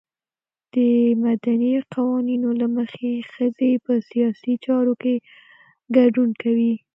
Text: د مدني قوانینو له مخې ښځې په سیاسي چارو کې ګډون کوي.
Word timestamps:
د 0.73 0.75
مدني 1.25 1.73
قوانینو 1.93 2.49
له 2.61 2.67
مخې 2.77 3.11
ښځې 3.31 3.71
په 3.85 3.93
سیاسي 4.09 4.53
چارو 4.65 4.93
کې 5.01 5.15
ګډون 5.95 6.29
کوي. 6.41 6.73